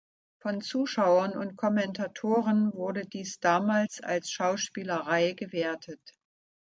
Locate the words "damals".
3.39-4.01